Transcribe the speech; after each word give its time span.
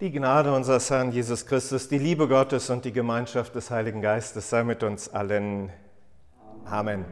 Die 0.00 0.10
Gnade 0.10 0.52
unseres 0.52 0.90
Herrn 0.90 1.12
Jesus 1.12 1.46
Christus, 1.46 1.86
die 1.86 1.98
Liebe 1.98 2.26
Gottes 2.26 2.68
und 2.68 2.84
die 2.84 2.90
Gemeinschaft 2.90 3.54
des 3.54 3.70
Heiligen 3.70 4.02
Geistes 4.02 4.50
sei 4.50 4.64
mit 4.64 4.82
uns 4.82 5.08
allen. 5.14 5.70
Amen. 6.64 7.04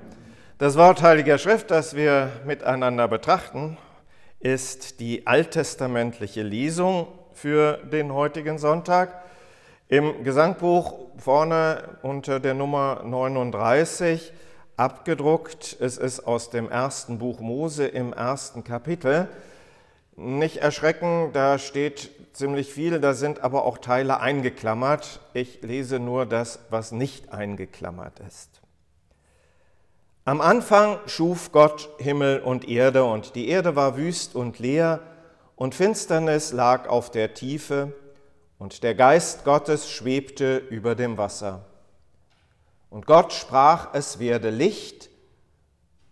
Das 0.58 0.76
Wort 0.76 1.00
Heiliger 1.00 1.38
Schrift, 1.38 1.70
das 1.70 1.94
wir 1.94 2.32
miteinander 2.44 3.06
betrachten, 3.06 3.78
ist 4.40 4.98
die 4.98 5.28
alttestamentliche 5.28 6.42
Lesung 6.42 7.06
für 7.32 7.76
den 7.92 8.12
heutigen 8.12 8.58
Sonntag. 8.58 9.22
Im 9.86 10.24
Gesangbuch 10.24 10.94
vorne 11.18 11.84
unter 12.02 12.40
der 12.40 12.54
Nummer 12.54 13.02
39 13.04 14.32
abgedruckt. 14.76 15.76
Es 15.78 15.98
ist 15.98 16.26
aus 16.26 16.50
dem 16.50 16.68
ersten 16.68 17.20
Buch 17.20 17.38
Mose 17.38 17.86
im 17.86 18.12
ersten 18.12 18.64
Kapitel. 18.64 19.28
Nicht 20.14 20.58
erschrecken, 20.58 21.30
da 21.32 21.58
steht 21.58 22.10
ziemlich 22.34 22.72
viel, 22.72 23.00
da 23.00 23.14
sind 23.14 23.40
aber 23.40 23.64
auch 23.64 23.78
Teile 23.78 24.20
eingeklammert. 24.20 25.20
Ich 25.32 25.62
lese 25.62 25.98
nur 25.98 26.26
das, 26.26 26.60
was 26.70 26.92
nicht 26.92 27.32
eingeklammert 27.32 28.20
ist. 28.20 28.60
Am 30.24 30.40
Anfang 30.40 30.98
schuf 31.06 31.50
Gott 31.50 31.88
Himmel 31.98 32.40
und 32.40 32.68
Erde, 32.68 33.04
und 33.04 33.34
die 33.34 33.48
Erde 33.48 33.74
war 33.74 33.96
wüst 33.96 34.34
und 34.36 34.58
leer, 34.58 35.00
und 35.56 35.74
Finsternis 35.74 36.52
lag 36.52 36.88
auf 36.88 37.10
der 37.10 37.34
Tiefe, 37.34 37.92
und 38.58 38.84
der 38.84 38.94
Geist 38.94 39.44
Gottes 39.44 39.90
schwebte 39.90 40.58
über 40.58 40.94
dem 40.94 41.18
Wasser. 41.18 41.64
Und 42.90 43.06
Gott 43.06 43.32
sprach, 43.32 43.94
es 43.94 44.18
werde 44.18 44.50
Licht, 44.50 45.10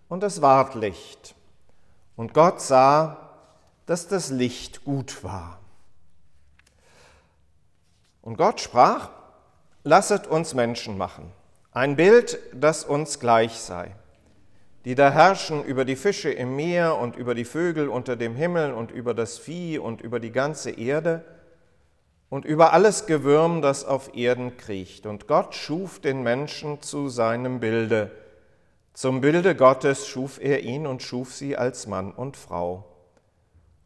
und 0.09 0.25
es 0.25 0.43
ward 0.43 0.75
Licht. 0.75 1.37
Und 2.17 2.35
Gott 2.35 2.61
sah, 2.61 3.30
dass 3.91 4.07
das 4.07 4.31
Licht 4.31 4.85
gut 4.85 5.25
war. 5.25 5.59
Und 8.23 8.37
Gott 8.37 8.61
sprach, 8.61 9.11
lasset 9.83 10.29
uns 10.29 10.55
Menschen 10.55 10.97
machen, 10.97 11.33
ein 11.73 11.97
Bild, 11.97 12.39
das 12.55 12.85
uns 12.85 13.19
gleich 13.19 13.59
sei, 13.59 13.91
die 14.85 14.95
da 14.95 15.11
herrschen 15.11 15.65
über 15.65 15.85
die 15.85 15.97
Fische 15.97 16.31
im 16.31 16.55
Meer 16.55 16.99
und 16.99 17.17
über 17.17 17.35
die 17.35 17.45
Vögel 17.45 17.89
unter 17.89 18.15
dem 18.15 18.37
Himmel 18.37 18.75
und 18.75 18.93
über 18.93 19.13
das 19.13 19.39
Vieh 19.39 19.81
und 19.81 20.03
über 20.03 20.21
die 20.21 20.31
ganze 20.31 20.71
Erde 20.71 21.25
und 22.29 22.45
über 22.45 22.73
alles 22.73 23.07
Gewürm, 23.07 23.61
das 23.61 23.85
auf 23.85 24.15
Erden 24.15 24.57
kriecht. 24.57 25.05
Und 25.05 25.27
Gott 25.27 25.57
schuf 25.57 25.99
den 25.99 26.23
Menschen 26.23 26.81
zu 26.81 27.09
seinem 27.09 27.59
Bilde. 27.59 28.13
Zum 28.93 29.21
Bilde 29.21 29.57
Gottes 29.57 30.07
schuf 30.07 30.39
er 30.41 30.61
ihn 30.61 30.87
und 30.87 31.03
schuf 31.03 31.35
sie 31.35 31.57
als 31.57 31.89
Mann 31.89 32.13
und 32.13 32.37
Frau. 32.37 32.90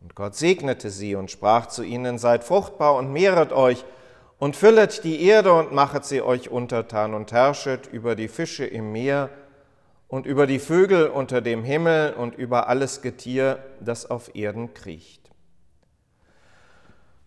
Und 0.04 0.14
Gott 0.14 0.34
segnete 0.34 0.90
sie 0.90 1.14
und 1.14 1.30
sprach 1.30 1.64
zu 1.66 1.82
ihnen, 1.82 2.18
seid 2.18 2.44
fruchtbar 2.44 2.94
und 2.96 3.10
mehret 3.10 3.52
euch 3.52 3.86
und 4.38 4.54
füllet 4.54 5.02
die 5.02 5.22
Erde 5.22 5.54
und 5.54 5.72
machet 5.72 6.04
sie 6.04 6.20
euch 6.20 6.50
untertan 6.50 7.14
und 7.14 7.32
herrschet 7.32 7.86
über 7.86 8.14
die 8.14 8.28
Fische 8.28 8.66
im 8.66 8.92
Meer 8.92 9.30
und 10.06 10.26
über 10.26 10.46
die 10.46 10.58
Vögel 10.58 11.06
unter 11.06 11.40
dem 11.40 11.64
Himmel 11.64 12.12
und 12.12 12.34
über 12.34 12.68
alles 12.68 13.00
Getier, 13.00 13.64
das 13.80 14.04
auf 14.10 14.34
Erden 14.36 14.74
kriecht. 14.74 15.30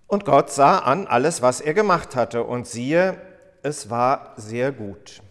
Und 0.05 0.23
Gott 0.23 0.51
sah 0.51 0.77
an 0.77 1.07
alles, 1.07 1.41
was 1.41 1.61
er 1.61 1.73
gemacht 1.73 2.15
hatte, 2.15 2.43
und 2.43 2.67
siehe, 2.67 3.19
es 3.63 3.89
war 3.89 4.33
sehr 4.37 4.71
gut. 4.71 5.23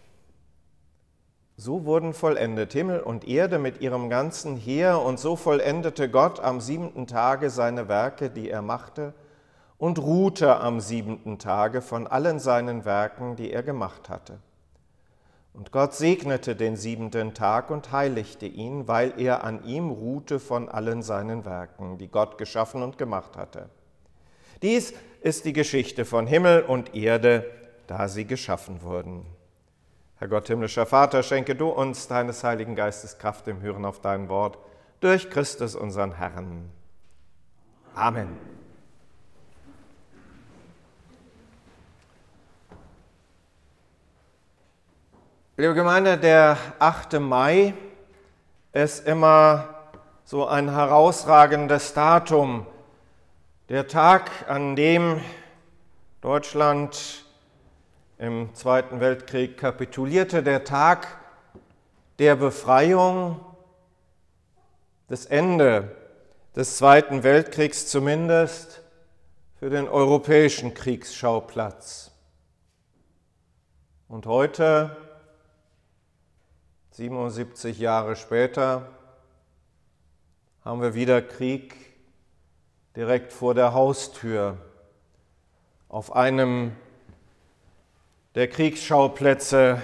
So 1.59 1.85
wurden 1.85 2.13
vollendet 2.13 2.73
Himmel 2.73 2.99
und 2.99 3.27
Erde 3.27 3.57
mit 3.57 3.81
ihrem 3.81 4.11
ganzen 4.11 4.57
Heer, 4.57 5.01
und 5.01 5.19
so 5.19 5.35
vollendete 5.35 6.07
Gott 6.07 6.39
am 6.39 6.61
siebenten 6.61 7.07
Tage 7.07 7.49
seine 7.49 7.87
Werke, 7.87 8.29
die 8.29 8.51
er 8.51 8.61
machte, 8.61 9.15
und 9.79 9.97
ruhte 9.97 10.57
am 10.57 10.79
siebenten 10.79 11.39
Tage 11.39 11.81
von 11.81 12.05
allen 12.05 12.37
seinen 12.37 12.85
Werken, 12.85 13.35
die 13.35 13.51
er 13.51 13.63
gemacht 13.63 14.07
hatte. 14.07 14.37
Und 15.53 15.71
Gott 15.71 15.95
segnete 15.95 16.55
den 16.55 16.75
siebenten 16.75 17.33
Tag 17.33 17.71
und 17.71 17.91
heiligte 17.91 18.45
ihn, 18.45 18.87
weil 18.87 19.19
er 19.19 19.43
an 19.43 19.65
ihm 19.65 19.89
ruhte 19.89 20.39
von 20.39 20.69
allen 20.69 21.01
seinen 21.01 21.43
Werken, 21.43 21.97
die 21.97 22.07
Gott 22.07 22.37
geschaffen 22.37 22.83
und 22.83 22.99
gemacht 22.99 23.35
hatte. 23.35 23.69
Dies 24.61 24.93
ist 25.21 25.45
die 25.45 25.53
Geschichte 25.53 26.05
von 26.05 26.27
Himmel 26.27 26.61
und 26.61 26.93
Erde, 26.93 27.49
da 27.87 28.07
sie 28.07 28.25
geschaffen 28.25 28.83
wurden. 28.83 29.25
Herr 30.19 30.29
Gott, 30.29 30.47
himmlischer 30.47 30.87
Vater, 30.87 31.21
schenke 31.21 31.53
du 31.53 31.69
uns 31.69 32.07
deines 32.07 32.43
Heiligen 32.43 32.75
Geistes 32.75 33.19
Kraft 33.19 33.47
im 33.47 33.61
Hören 33.61 33.85
auf 33.85 34.01
dein 34.01 34.29
Wort 34.29 34.57
durch 34.99 35.29
Christus 35.29 35.75
unseren 35.75 36.13
Herrn. 36.13 36.71
Amen. 37.93 38.35
Liebe 45.55 45.75
Gemeinde, 45.75 46.17
der 46.17 46.57
8. 46.79 47.19
Mai 47.19 47.75
ist 48.73 49.05
immer 49.05 49.69
so 50.25 50.47
ein 50.47 50.71
herausragendes 50.71 51.93
Datum. 51.93 52.65
Der 53.69 53.87
Tag, 53.87 54.31
an 54.47 54.75
dem 54.75 55.21
Deutschland 56.21 57.26
im 58.17 58.53
Zweiten 58.55 58.99
Weltkrieg 58.99 59.57
kapitulierte, 59.57 60.41
der 60.41 60.63
Tag 60.63 61.07
der 62.19 62.35
Befreiung, 62.35 63.39
das 65.07 65.25
Ende 65.25 65.95
des 66.55 66.77
Zweiten 66.77 67.23
Weltkriegs 67.23 67.87
zumindest 67.87 68.81
für 69.59 69.69
den 69.69 69.87
europäischen 69.87 70.73
Kriegsschauplatz. 70.73 72.11
Und 74.07 74.25
heute, 74.25 74.95
77 76.91 77.77
Jahre 77.77 78.15
später, 78.15 78.89
haben 80.65 80.81
wir 80.81 80.95
wieder 80.95 81.21
Krieg 81.21 81.75
direkt 82.95 83.31
vor 83.31 83.53
der 83.53 83.73
Haustür 83.73 84.57
auf 85.87 86.15
einem 86.15 86.75
der 88.37 88.47
Kriegsschauplätze, 88.47 89.81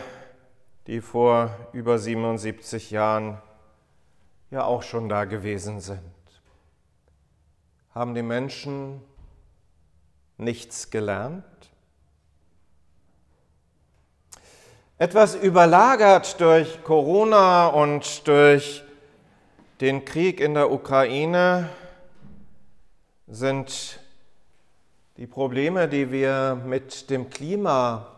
die 0.85 1.01
vor 1.01 1.49
über 1.73 1.97
77 1.97 2.91
Jahren 2.91 3.41
ja 4.51 4.63
auch 4.63 4.83
schon 4.83 5.09
da 5.09 5.25
gewesen 5.25 5.79
sind. 5.79 5.99
Haben 7.95 8.13
die 8.13 8.21
Menschen 8.21 9.01
nichts 10.37 10.91
gelernt? 10.91 11.43
Etwas 14.99 15.33
überlagert 15.33 16.39
durch 16.39 16.83
Corona 16.83 17.65
und 17.65 18.27
durch 18.27 18.83
den 19.81 20.05
Krieg 20.05 20.39
in 20.39 20.53
der 20.53 20.71
Ukraine 20.71 21.69
sind 23.25 23.99
die 25.17 25.25
Probleme, 25.25 25.87
die 25.87 26.11
wir 26.11 26.61
mit 26.63 27.09
dem 27.09 27.31
Klima 27.31 28.12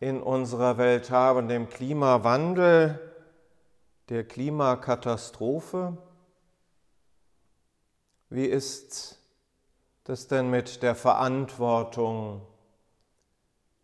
in 0.00 0.22
unserer 0.22 0.78
Welt 0.78 1.10
haben, 1.10 1.48
dem 1.48 1.68
Klimawandel, 1.68 3.00
der 4.08 4.24
Klimakatastrophe. 4.24 5.96
Wie 8.30 8.46
ist 8.46 9.18
das 10.04 10.28
denn 10.28 10.50
mit 10.50 10.82
der 10.82 10.94
Verantwortung, 10.94 12.42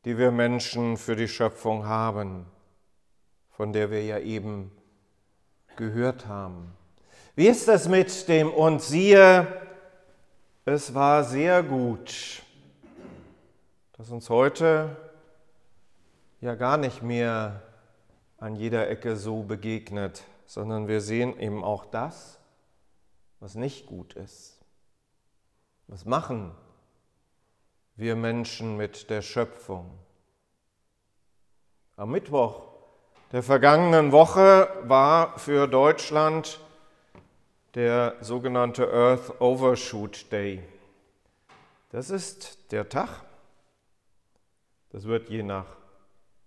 die 0.04 0.16
wir 0.16 0.30
Menschen 0.30 0.96
für 0.96 1.16
die 1.16 1.28
Schöpfung 1.28 1.86
haben, 1.86 2.46
von 3.50 3.72
der 3.72 3.90
wir 3.90 4.04
ja 4.04 4.18
eben 4.18 4.70
gehört 5.76 6.26
haben? 6.26 6.74
Wie 7.34 7.48
ist 7.48 7.66
das 7.66 7.88
mit 7.88 8.28
dem 8.28 8.52
Und 8.52 8.80
siehe, 8.80 9.46
es 10.64 10.94
war 10.94 11.24
sehr 11.24 11.62
gut, 11.62 12.42
dass 13.96 14.10
uns 14.10 14.30
heute 14.30 14.96
ja 16.44 16.54
gar 16.56 16.76
nicht 16.76 17.02
mehr 17.02 17.62
an 18.36 18.54
jeder 18.54 18.90
Ecke 18.90 19.16
so 19.16 19.42
begegnet, 19.42 20.24
sondern 20.44 20.88
wir 20.88 21.00
sehen 21.00 21.40
eben 21.40 21.64
auch 21.64 21.86
das, 21.86 22.38
was 23.40 23.54
nicht 23.54 23.86
gut 23.86 24.12
ist. 24.12 24.60
Was 25.88 26.04
machen 26.04 26.54
wir 27.96 28.14
Menschen 28.14 28.76
mit 28.76 29.08
der 29.08 29.22
Schöpfung? 29.22 29.90
Am 31.96 32.10
Mittwoch 32.10 32.60
der 33.32 33.42
vergangenen 33.42 34.12
Woche 34.12 34.68
war 34.82 35.38
für 35.38 35.66
Deutschland 35.66 36.60
der 37.74 38.16
sogenannte 38.20 38.92
Earth 38.92 39.40
Overshoot 39.40 40.30
Day. 40.30 40.62
Das 41.90 42.10
ist 42.10 42.70
der 42.70 42.90
Tag, 42.90 43.22
das 44.90 45.04
wird 45.04 45.30
je 45.30 45.42
nach 45.42 45.83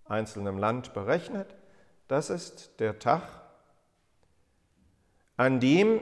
einzelnem 0.09 0.57
Land 0.57 0.93
berechnet. 0.93 1.55
Das 2.07 2.29
ist 2.29 2.79
der 2.79 2.99
Tag, 2.99 3.27
an 5.35 5.59
dem 5.59 6.01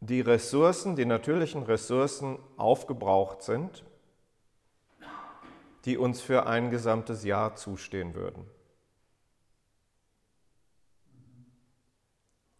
die 0.00 0.20
Ressourcen, 0.20 0.96
die 0.96 1.06
natürlichen 1.06 1.62
Ressourcen 1.62 2.38
aufgebraucht 2.56 3.42
sind, 3.42 3.84
die 5.84 5.96
uns 5.96 6.20
für 6.20 6.46
ein 6.46 6.70
gesamtes 6.70 7.24
Jahr 7.24 7.56
zustehen 7.56 8.14
würden. 8.14 8.48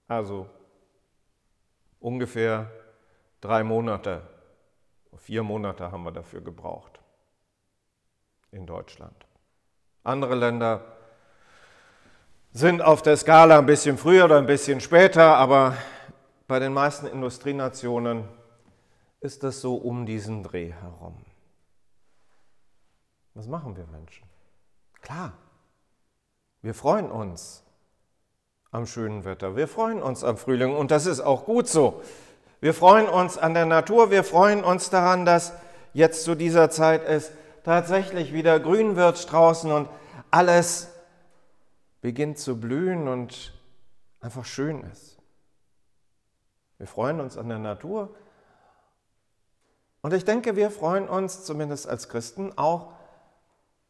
Also 0.09 0.49
ungefähr 2.01 2.71
drei 3.41 3.65
Monate, 3.65 4.23
vier 5.17 5.43
Monate 5.43 5.91
haben 5.91 6.05
wir 6.05 6.13
dafür 6.13 6.41
gebraucht 6.41 7.01
in 8.51 8.67
Deutschland. 8.67 9.27
Andere 10.05 10.35
Länder 10.35 10.83
sind 12.53 12.83
auf 12.83 13.01
der 13.01 13.17
Skala 13.17 13.59
ein 13.59 13.65
bisschen 13.65 13.97
früher 13.97 14.27
oder 14.27 14.37
ein 14.37 14.45
bisschen 14.45 14.83
später, 14.83 15.37
aber 15.37 15.79
bei 16.47 16.59
den 16.59 16.75
meisten 16.75 17.07
Industrienationen 17.07 18.29
ist 19.21 19.43
das 19.43 19.63
so 19.63 19.77
um 19.77 20.05
diesen 20.05 20.43
Dreh 20.43 20.73
herum. 20.73 21.17
Was 23.33 23.49
machen 23.49 23.79
wir 23.79 23.87
Menschen? 23.87 24.27
Klar, 25.01 25.33
wir 26.61 26.75
freuen 26.75 27.11
uns 27.11 27.65
am 28.73 28.87
schönen 28.87 29.25
Wetter, 29.25 29.57
wir 29.57 29.69
freuen 29.69 30.03
uns 30.03 30.23
am 30.23 30.37
Frühling 30.37 30.77
und 30.77 30.91
das 30.91 31.07
ist 31.07 31.21
auch 31.21 31.47
gut 31.47 31.67
so. 31.67 32.03
Wir 32.61 32.75
freuen 32.75 33.09
uns 33.09 33.39
an 33.39 33.55
der 33.55 33.65
Natur, 33.65 34.11
wir 34.11 34.23
freuen 34.23 34.65
uns 34.65 34.91
daran, 34.91 35.25
dass 35.25 35.55
jetzt 35.95 36.25
zu 36.25 36.35
dieser 36.35 36.69
Zeit 36.69 37.05
es 37.07 37.33
tatsächlich 37.65 38.33
wieder 38.33 38.61
grün 38.61 38.95
wird 38.95 39.31
draußen 39.33 39.73
und 39.73 39.89
alles 40.31 40.91
beginnt 42.01 42.39
zu 42.39 42.61
blühen 42.61 43.09
und 43.09 43.53
einfach 44.21 44.45
schön 44.45 44.83
ist. 44.83 45.19
Wir 46.79 46.87
freuen 46.87 47.21
uns 47.21 47.39
an 47.39 47.49
der 47.49 47.59
Natur. 47.59 48.15
Und 50.03 50.13
ich 50.13 50.25
denke, 50.25 50.55
wir 50.55 50.71
freuen 50.71 51.09
uns 51.09 51.45
zumindest 51.45 51.89
als 51.89 52.09
Christen 52.09 52.53
auch 52.59 52.93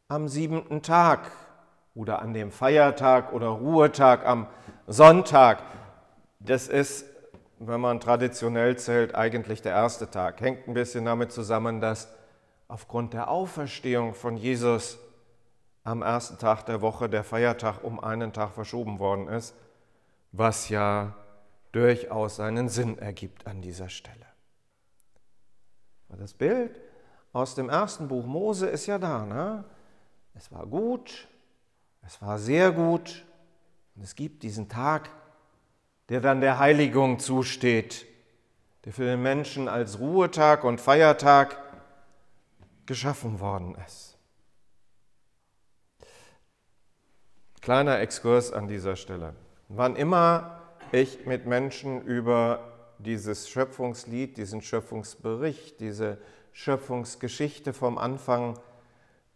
am 0.07 0.29
siebenten 0.29 0.81
Tag 0.81 1.31
oder 1.93 2.21
an 2.21 2.33
dem 2.33 2.51
Feiertag 2.51 3.33
oder 3.33 3.47
Ruhetag 3.47 4.25
am 4.25 4.47
Sonntag. 4.87 5.61
Das 6.39 6.67
ist, 6.69 7.05
wenn 7.59 7.81
man 7.81 7.99
traditionell 7.99 8.77
zählt, 8.77 9.15
eigentlich 9.15 9.61
der 9.61 9.73
erste 9.73 10.09
Tag. 10.09 10.39
Hängt 10.39 10.67
ein 10.67 10.73
bisschen 10.73 11.03
damit 11.03 11.33
zusammen, 11.33 11.81
dass 11.81 12.07
aufgrund 12.67 13.13
der 13.13 13.29
Auferstehung 13.29 14.13
von 14.13 14.37
Jesus 14.37 14.97
am 15.83 16.01
ersten 16.01 16.37
Tag 16.37 16.65
der 16.65 16.81
Woche 16.81 17.07
der 17.09 17.23
Feiertag 17.23 17.83
um 17.83 17.99
einen 17.99 18.33
Tag 18.33 18.53
verschoben 18.53 18.99
worden 18.99 19.27
ist, 19.27 19.53
was 20.31 20.69
ja 20.69 21.15
durchaus 21.71 22.37
seinen 22.37 22.69
Sinn 22.69 22.97
ergibt 22.97 23.45
an 23.47 23.61
dieser 23.61 23.89
Stelle. 23.89 24.25
Das 26.09 26.33
Bild 26.33 26.79
aus 27.33 27.55
dem 27.55 27.69
ersten 27.69 28.07
Buch 28.07 28.25
Mose 28.25 28.67
ist 28.67 28.85
ja 28.85 28.97
da. 28.97 29.25
Ne? 29.25 29.65
Es 30.33 30.51
war 30.51 30.65
gut, 30.65 31.27
es 32.05 32.21
war 32.21 32.39
sehr 32.39 32.71
gut 32.71 33.25
und 33.95 34.03
es 34.03 34.15
gibt 34.15 34.43
diesen 34.43 34.69
Tag, 34.69 35.09
der 36.09 36.21
dann 36.21 36.39
der 36.39 36.59
Heiligung 36.59 37.19
zusteht, 37.19 38.05
der 38.85 38.93
für 38.93 39.03
den 39.03 39.21
Menschen 39.21 39.67
als 39.67 39.99
Ruhetag 39.99 40.63
und 40.63 40.79
Feiertag 40.79 41.64
geschaffen 42.85 43.39
worden 43.39 43.75
ist. 43.85 44.17
Kleiner 47.61 47.99
Exkurs 47.99 48.53
an 48.53 48.67
dieser 48.67 48.95
Stelle. 48.95 49.35
Wann 49.69 49.95
immer 49.95 50.61
ich 50.91 51.25
mit 51.25 51.45
Menschen 51.45 52.01
über 52.03 52.59
dieses 52.99 53.49
Schöpfungslied, 53.49 54.37
diesen 54.37 54.61
Schöpfungsbericht, 54.61 55.79
diese 55.79 56.17
Schöpfungsgeschichte 56.51 57.73
vom 57.73 57.97
Anfang 57.97 58.59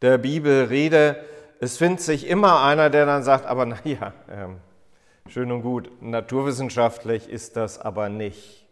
der 0.02 0.18
Bibel 0.18 0.66
rede, 0.66 1.26
es 1.60 1.78
findet 1.78 2.02
sich 2.02 2.28
immer 2.28 2.64
einer, 2.64 2.90
der 2.90 3.06
dann 3.06 3.24
sagt, 3.24 3.46
aber 3.46 3.66
naja, 3.66 4.14
äh, 4.28 5.30
schön 5.30 5.52
und 5.52 5.62
gut, 5.62 5.92
naturwissenschaftlich 6.02 7.28
ist 7.28 7.58
das 7.58 7.80
aber 7.80 8.08
nicht. 8.08 8.68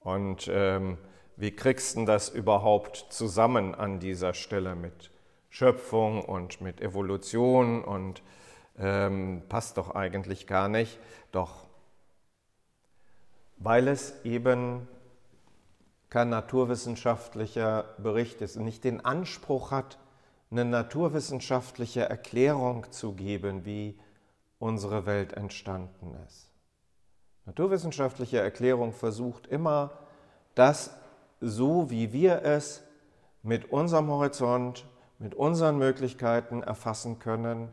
Und 0.00 0.50
ähm, 0.52 0.98
wie 1.40 1.52
kriegst 1.52 1.96
du 1.96 2.04
das 2.04 2.28
überhaupt 2.28 3.06
zusammen 3.08 3.74
an 3.74 3.98
dieser 3.98 4.34
Stelle 4.34 4.74
mit 4.74 5.10
Schöpfung 5.48 6.22
und 6.22 6.60
mit 6.60 6.82
Evolution 6.82 7.82
und 7.82 8.22
ähm, 8.78 9.42
passt 9.48 9.78
doch 9.78 9.94
eigentlich 9.94 10.46
gar 10.46 10.68
nicht. 10.68 10.98
Doch, 11.32 11.66
weil 13.56 13.88
es 13.88 14.22
eben 14.22 14.86
kein 16.10 16.28
naturwissenschaftlicher 16.28 17.84
Bericht 17.96 18.42
ist 18.42 18.58
und 18.58 18.64
nicht 18.64 18.84
den 18.84 19.02
Anspruch 19.02 19.70
hat, 19.70 19.98
eine 20.50 20.66
naturwissenschaftliche 20.66 22.02
Erklärung 22.02 22.90
zu 22.90 23.12
geben, 23.12 23.64
wie 23.64 23.98
unsere 24.58 25.06
Welt 25.06 25.32
entstanden 25.32 26.14
ist. 26.26 26.50
Naturwissenschaftliche 27.46 28.40
Erklärung 28.40 28.92
versucht 28.92 29.46
immer, 29.46 29.92
das 30.54 30.99
so, 31.40 31.90
wie 31.90 32.12
wir 32.12 32.42
es 32.42 32.82
mit 33.42 33.72
unserem 33.72 34.08
Horizont, 34.08 34.86
mit 35.18 35.34
unseren 35.34 35.78
Möglichkeiten 35.78 36.62
erfassen 36.62 37.18
können, 37.18 37.70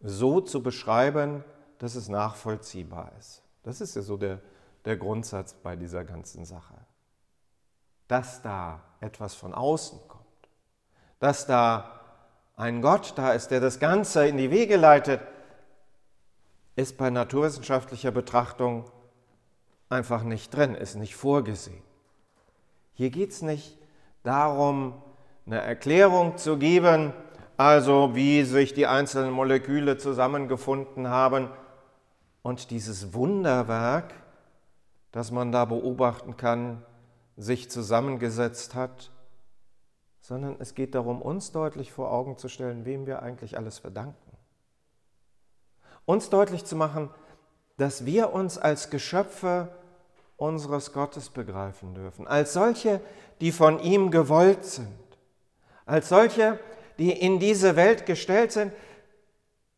so 0.00 0.40
zu 0.40 0.62
beschreiben, 0.62 1.44
dass 1.78 1.94
es 1.94 2.08
nachvollziehbar 2.08 3.12
ist. 3.18 3.42
Das 3.62 3.80
ist 3.80 3.94
ja 3.94 4.02
so 4.02 4.16
der, 4.16 4.40
der 4.84 4.96
Grundsatz 4.96 5.54
bei 5.54 5.76
dieser 5.76 6.04
ganzen 6.04 6.44
Sache. 6.44 6.74
Dass 8.08 8.42
da 8.42 8.80
etwas 9.00 9.34
von 9.34 9.54
außen 9.54 10.00
kommt, 10.08 10.22
dass 11.18 11.46
da 11.46 12.00
ein 12.56 12.82
Gott 12.82 13.14
da 13.16 13.32
ist, 13.32 13.50
der 13.50 13.60
das 13.60 13.78
Ganze 13.78 14.26
in 14.26 14.36
die 14.36 14.50
Wege 14.50 14.76
leitet, 14.76 15.20
ist 16.76 16.96
bei 16.96 17.10
naturwissenschaftlicher 17.10 18.10
Betrachtung 18.10 18.90
einfach 19.88 20.22
nicht 20.22 20.54
drin, 20.54 20.74
ist 20.74 20.94
nicht 20.94 21.16
vorgesehen. 21.16 21.82
Hier 23.02 23.10
geht 23.10 23.32
es 23.32 23.42
nicht 23.42 23.76
darum, 24.22 24.94
eine 25.44 25.60
Erklärung 25.60 26.36
zu 26.36 26.56
geben, 26.56 27.12
also 27.56 28.14
wie 28.14 28.44
sich 28.44 28.74
die 28.74 28.86
einzelnen 28.86 29.32
Moleküle 29.32 29.98
zusammengefunden 29.98 31.08
haben. 31.08 31.50
Und 32.42 32.70
dieses 32.70 33.12
Wunderwerk, 33.12 34.14
das 35.10 35.32
man 35.32 35.50
da 35.50 35.64
beobachten 35.64 36.36
kann, 36.36 36.84
sich 37.36 37.68
zusammengesetzt 37.68 38.76
hat, 38.76 39.10
sondern 40.20 40.54
es 40.60 40.76
geht 40.76 40.94
darum, 40.94 41.20
uns 41.20 41.50
deutlich 41.50 41.90
vor 41.90 42.12
Augen 42.12 42.38
zu 42.38 42.48
stellen, 42.48 42.84
wem 42.84 43.06
wir 43.06 43.20
eigentlich 43.20 43.56
alles 43.56 43.80
verdanken. 43.80 44.36
Uns 46.04 46.30
deutlich 46.30 46.64
zu 46.64 46.76
machen, 46.76 47.10
dass 47.78 48.06
wir 48.06 48.32
uns 48.32 48.58
als 48.58 48.90
Geschöpfe 48.90 49.74
unseres 50.36 50.92
Gottes 50.92 51.30
begreifen 51.30 51.94
dürfen, 51.94 52.26
als 52.26 52.52
solche, 52.52 53.00
die 53.40 53.52
von 53.52 53.78
ihm 53.80 54.10
gewollt 54.10 54.64
sind, 54.64 54.88
als 55.86 56.08
solche, 56.08 56.58
die 56.98 57.12
in 57.12 57.38
diese 57.38 57.76
Welt 57.76 58.06
gestellt 58.06 58.52
sind, 58.52 58.72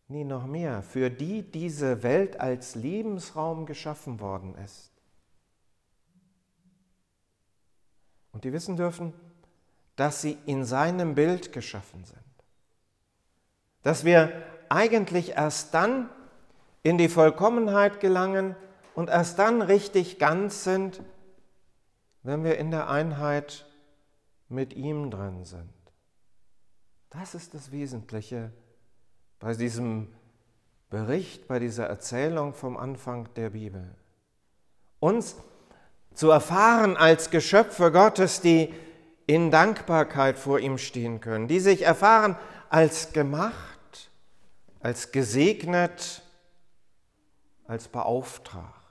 nie 0.09 0.25
noch 0.25 0.47
mehr, 0.47 0.83
für 0.83 1.11
die 1.11 1.43
diese 1.43 2.03
Welt 2.03 2.41
als 2.41 2.75
Lebensraum 2.75 3.67
geschaffen 3.67 4.21
worden 4.21 4.55
ist. 4.65 4.91
Und 8.33 8.45
die 8.45 8.53
wissen 8.53 8.77
dürfen, 8.77 9.13
dass 9.97 10.21
sie 10.21 10.37
in 10.47 10.65
seinem 10.65 11.15
Bild 11.15 11.53
geschaffen 11.53 12.05
sind. 12.05 12.19
Dass 13.83 14.05
wir 14.05 14.33
eigentlich 14.69 15.31
erst 15.37 15.73
dann 15.73 16.09
in 16.83 16.99
die 16.99 17.09
Vollkommenheit 17.09 18.01
gelangen 18.01 18.57
und 18.95 19.11
erst 19.11 19.39
dann 19.39 19.63
richtig 19.63 20.19
ganz 20.19 20.65
sind, 20.65 21.03
wenn 22.23 22.45
wir 22.45 22.59
in 22.59 22.71
der 22.71 22.89
Einheit 22.89 23.67
mit 24.49 24.73
ihm 24.73 25.11
drin 25.11 25.45
sind. 25.45 25.73
Das 27.11 27.35
ist 27.35 27.55
das 27.55 27.71
Wesentliche 27.71 28.51
bei 29.39 29.55
diesem 29.55 30.13
Bericht, 30.91 31.49
bei 31.49 31.59
dieser 31.59 31.87
Erzählung 31.87 32.55
vom 32.55 32.77
Anfang 32.77 33.33
der 33.35 33.51
Bibel. 33.51 33.95
Uns 35.01 35.37
zu 36.15 36.31
erfahren 36.31 36.97
als 36.97 37.31
Geschöpfe 37.31 37.93
Gottes, 37.93 38.41
die 38.41 38.73
in 39.27 39.51
Dankbarkeit 39.51 40.39
vor 40.39 40.59
ihm 40.59 40.79
stehen 40.79 41.21
können, 41.21 41.49
die 41.49 41.61
sich 41.61 41.83
erfahren 41.83 42.37
als 42.69 43.13
gemacht, 43.13 44.11
als 44.81 45.13
gesegnet, 45.13 46.23
als 47.67 47.89
beauftragt. 47.89 48.84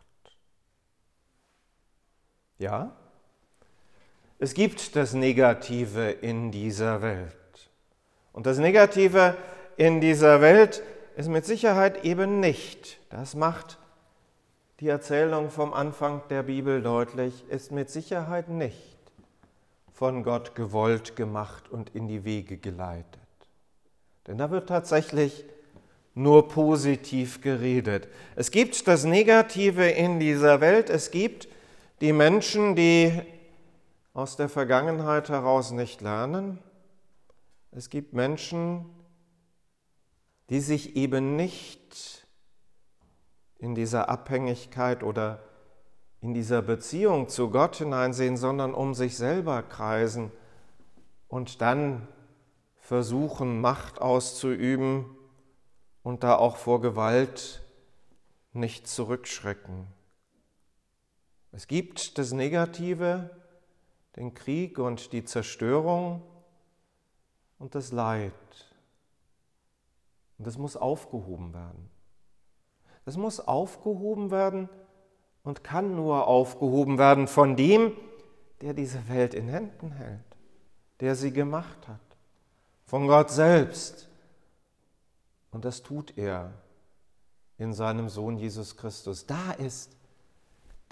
Ja, 2.59 2.91
es 4.39 4.53
gibt 4.53 4.95
das 4.95 5.13
Negative 5.13 6.09
in 6.09 6.51
dieser 6.51 7.01
Welt. 7.01 7.33
Und 8.33 8.45
das 8.45 8.57
Negative 8.57 9.37
in 9.77 10.01
dieser 10.01 10.41
Welt 10.41 10.83
ist 11.15 11.29
mit 11.29 11.45
Sicherheit 11.45 12.03
eben 12.03 12.39
nicht. 12.39 12.99
Das 13.09 13.35
macht 13.35 13.77
die 14.79 14.89
Erzählung 14.89 15.49
vom 15.49 15.73
Anfang 15.73 16.23
der 16.29 16.43
Bibel 16.43 16.81
deutlich, 16.81 17.47
ist 17.49 17.71
mit 17.71 17.89
Sicherheit 17.89 18.49
nicht 18.49 18.97
von 19.93 20.23
Gott 20.23 20.55
gewollt 20.55 21.15
gemacht 21.15 21.69
und 21.71 21.95
in 21.95 22.07
die 22.07 22.25
Wege 22.25 22.57
geleitet. 22.57 23.05
Denn 24.27 24.37
da 24.37 24.51
wird 24.51 24.67
tatsächlich 24.67 25.45
nur 26.15 26.47
positiv 26.49 27.41
geredet. 27.41 28.07
Es 28.35 28.51
gibt 28.51 28.87
das 28.87 29.05
Negative 29.05 29.87
in 29.87 30.19
dieser 30.19 30.59
Welt, 30.59 30.89
es 30.89 31.11
gibt 31.11 31.47
die 32.01 32.13
Menschen, 32.13 32.75
die 32.75 33.21
aus 34.13 34.35
der 34.35 34.49
Vergangenheit 34.49 35.29
heraus 35.29 35.71
nicht 35.71 36.01
lernen. 36.01 36.59
Es 37.71 37.89
gibt 37.89 38.13
Menschen, 38.13 38.85
die 40.49 40.59
sich 40.59 40.95
eben 40.95 41.35
nicht 41.35 42.27
in 43.57 43.75
dieser 43.75 44.09
Abhängigkeit 44.09 45.03
oder 45.03 45.43
in 46.21 46.33
dieser 46.33 46.61
Beziehung 46.61 47.27
zu 47.27 47.49
Gott 47.49 47.77
hineinsehen, 47.77 48.37
sondern 48.37 48.73
um 48.73 48.93
sich 48.93 49.17
selber 49.17 49.63
kreisen 49.63 50.31
und 51.27 51.61
dann 51.61 52.07
versuchen, 52.77 53.61
Macht 53.61 54.01
auszuüben 54.01 55.05
und 56.03 56.23
da 56.23 56.35
auch 56.35 56.57
vor 56.57 56.81
Gewalt 56.81 57.63
nicht 58.51 58.87
zurückschrecken. 58.87 59.87
Es 61.53 61.67
gibt 61.67 62.17
das 62.17 62.31
Negative, 62.31 63.29
den 64.15 64.33
Krieg 64.33 64.79
und 64.79 65.13
die 65.13 65.23
Zerstörung 65.23 66.23
und 67.59 67.75
das 67.75 67.91
Leid. 67.91 68.33
Und 70.39 70.47
das 70.47 70.57
muss 70.57 70.75
aufgehoben 70.75 71.53
werden. 71.53 71.89
Das 73.05 73.17
muss 73.17 73.39
aufgehoben 73.39 74.31
werden 74.31 74.67
und 75.43 75.63
kann 75.63 75.95
nur 75.95 76.27
aufgehoben 76.27 76.97
werden 76.97 77.27
von 77.27 77.55
dem, 77.55 77.95
der 78.61 78.73
diese 78.73 79.07
Welt 79.07 79.35
in 79.35 79.47
Händen 79.47 79.91
hält, 79.91 80.25
der 81.01 81.15
sie 81.15 81.31
gemacht 81.31 81.87
hat, 81.87 81.99
von 82.85 83.07
Gott 83.07 83.29
selbst. 83.29 84.09
Und 85.51 85.65
das 85.65 85.83
tut 85.83 86.17
er 86.17 86.53
in 87.59 87.73
seinem 87.73 88.09
Sohn 88.09 88.37
Jesus 88.37 88.75
Christus. 88.75 89.27
Da 89.27 89.51
ist 89.51 89.95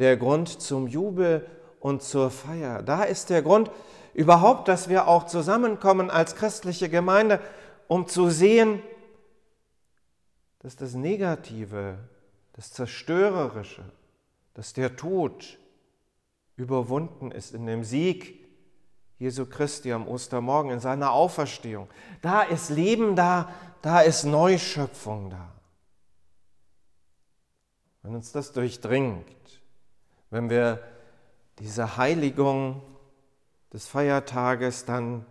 der 0.01 0.17
Grund 0.17 0.49
zum 0.61 0.87
Jubel 0.87 1.47
und 1.79 2.01
zur 2.01 2.31
Feier. 2.31 2.81
Da 2.81 3.03
ist 3.03 3.29
der 3.29 3.43
Grund 3.43 3.69
überhaupt, 4.15 4.67
dass 4.67 4.89
wir 4.89 5.07
auch 5.07 5.27
zusammenkommen 5.27 6.09
als 6.09 6.35
christliche 6.35 6.89
Gemeinde, 6.89 7.39
um 7.87 8.07
zu 8.07 8.29
sehen, 8.29 8.81
dass 10.59 10.75
das 10.75 10.95
Negative, 10.95 11.99
das 12.53 12.71
Zerstörerische, 12.71 13.83
dass 14.55 14.73
der 14.73 14.95
Tod 14.95 15.59
überwunden 16.55 17.31
ist 17.31 17.53
in 17.53 17.67
dem 17.67 17.83
Sieg 17.83 18.39
Jesu 19.19 19.45
Christi 19.45 19.93
am 19.93 20.07
Ostermorgen, 20.07 20.71
in 20.71 20.79
seiner 20.79 21.11
Auferstehung. 21.11 21.87
Da 22.23 22.41
ist 22.41 22.71
Leben 22.71 23.15
da, 23.15 23.53
da 23.83 24.01
ist 24.01 24.23
Neuschöpfung 24.23 25.29
da. 25.29 25.51
Wenn 28.01 28.15
uns 28.15 28.31
das 28.31 28.51
durchdringt, 28.51 29.60
wenn 30.31 30.49
wir 30.49 30.79
diese 31.59 31.97
Heiligung 31.97 32.81
des 33.71 33.87
Feiertages 33.87 34.85
dann 34.85 35.25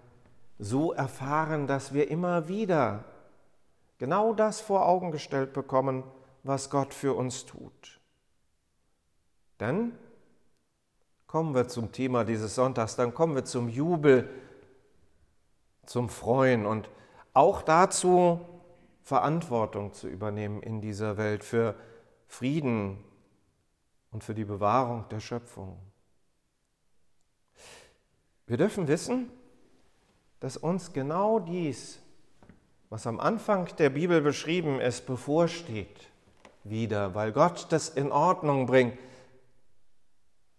so 0.59 0.93
erfahren, 0.93 1.67
dass 1.67 1.93
wir 1.93 2.11
immer 2.11 2.49
wieder 2.49 3.05
genau 3.99 4.33
das 4.35 4.61
vor 4.61 4.87
Augen 4.87 5.11
gestellt 5.11 5.53
bekommen, 5.53 6.05
was 6.43 6.71
Gott 6.71 6.95
für 6.95 7.15
uns 7.15 7.47
tut. 7.47 8.01
Dann 9.59 9.99
kommen 11.27 11.55
wir 11.55 11.69
zum 11.69 11.93
Thema 11.93 12.25
dieses 12.25 12.55
Sonntags, 12.55 12.97
dann 12.97 13.15
kommen 13.15 13.35
wir 13.35 13.45
zum 13.45 13.69
Jubel, 13.69 14.29
zum 15.87 16.09
Freuen 16.09 16.67
und 16.67 16.91
auch 17.35 17.63
dazu, 17.63 18.41
Verantwortung 19.03 19.93
zu 19.93 20.09
übernehmen 20.09 20.63
in 20.63 20.81
dieser 20.81 21.17
Welt 21.17 21.43
für 21.43 21.75
Frieden 22.27 23.03
und 24.11 24.25
für 24.25 24.35
die 24.35 24.45
Bewahrung 24.45 25.09
der 25.11 25.21
Schöpfung. 25.21 25.79
Wir 28.47 28.57
dürfen 28.57 28.89
wissen, 28.89 29.31
dass 30.41 30.57
uns 30.57 30.93
genau 30.93 31.39
dies, 31.39 32.01
was 32.89 33.07
am 33.07 33.21
Anfang 33.21 33.75
der 33.77 33.91
Bibel 33.91 34.21
beschrieben 34.21 34.81
ist, 34.81 35.07
bevorsteht 35.07 36.09
wieder, 36.65 37.15
weil 37.15 37.33
Gott 37.33 37.67
das 37.71 37.89
in 37.89 38.11
Ordnung 38.11 38.67
bringt, 38.67 38.99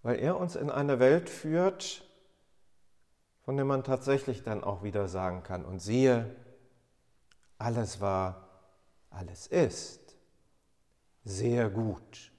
weil 0.04 0.20
er 0.20 0.40
uns 0.40 0.56
in 0.56 0.70
eine 0.70 1.00
Welt 1.00 1.30
führt, 1.30 2.04
von 3.42 3.56
der 3.56 3.66
man 3.66 3.84
tatsächlich 3.84 4.44
dann 4.44 4.64
auch 4.64 4.84
wieder 4.84 5.08
sagen 5.08 5.44
kann, 5.44 5.66
und 5.66 5.80
siehe, 5.80 6.36
alles 7.58 8.00
war, 8.00 8.48
alles 9.10 9.48
ist 9.48 10.16
sehr 11.24 11.70
gut, 11.70 12.31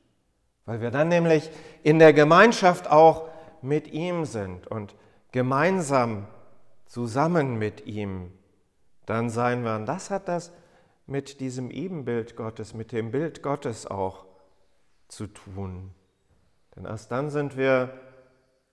weil 0.65 0.81
wir 0.81 0.91
dann 0.91 1.09
nämlich 1.09 1.51
in 1.83 1.99
der 1.99 2.13
Gemeinschaft 2.13 2.91
auch 2.91 3.29
mit 3.63 3.93
ihm 3.93 4.25
sind 4.25 4.67
und 4.67 4.95
gemeinsam 5.33 6.27
zusammen 6.87 7.59
mit 7.59 7.87
ihm 7.87 8.33
dann 9.07 9.31
sein 9.31 9.65
werden. 9.65 9.87
Das 9.87 10.11
hat 10.11 10.29
das 10.29 10.53
mit 11.07 11.41
diesem 11.41 11.71
Ebenbild 11.71 12.37
Gottes, 12.37 12.75
mit 12.75 12.93
dem 12.93 13.11
Bild 13.11 13.43
Gottes 13.43 13.87
auch 13.87 14.27
zu 15.09 15.27
tun. 15.27 15.91
Denn 16.77 16.85
erst 16.85 17.11
dann 17.11 17.31
sind 17.31 17.57
wir 17.57 17.93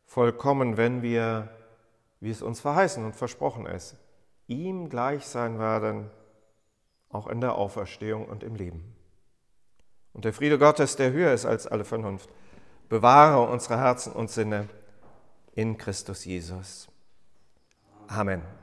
vollkommen, 0.06 0.78
wenn 0.78 1.02
wir, 1.02 1.50
wie 2.20 2.30
es 2.30 2.42
uns 2.42 2.60
verheißen 2.60 3.04
und 3.04 3.16
versprochen 3.16 3.66
ist, 3.66 3.98
ihm 4.48 4.90
gleich 4.90 5.26
sein 5.26 5.60
werden, 5.60 6.10
auch 7.10 7.28
in 7.28 7.42
der 7.42 7.56
Auferstehung 7.56 8.26
und 8.26 8.44
im 8.44 8.56
Leben. 8.56 8.96
Und 10.14 10.26
der 10.26 10.34
Friede 10.34 10.58
Gottes, 10.58 10.96
der 10.96 11.12
höher 11.12 11.34
ist 11.34 11.46
als 11.46 11.68
alle 11.68 11.86
Vernunft, 11.86 12.30
bewahre 12.90 13.50
unsere 13.50 13.78
Herzen 13.80 14.14
und 14.14 14.30
Sinne 14.30 14.68
in 15.54 15.78
Christus 15.78 16.26
Jesus. 16.26 16.88
Amen. 18.08 18.59